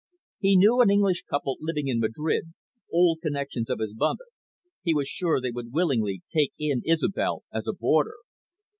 He 0.39 0.55
knew 0.57 0.81
an 0.81 0.89
English 0.89 1.25
couple 1.29 1.57
living 1.59 1.87
in 1.87 1.99
Madrid, 1.99 2.53
old 2.91 3.19
connections 3.21 3.69
of 3.69 3.77
his 3.77 3.93
mother; 3.95 4.25
he 4.81 4.95
was 4.95 5.07
sure 5.07 5.39
they 5.39 5.51
would 5.51 5.71
willingly 5.73 6.23
take 6.27 6.53
in 6.57 6.81
Isobel 6.87 7.43
as 7.53 7.67
a 7.67 7.73
boarder. 7.73 8.15